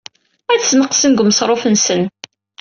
Ad 0.53 0.59
ssneqsen 0.63 1.11
deg 1.13 1.21
umeṣruf-nsen. 1.21 2.01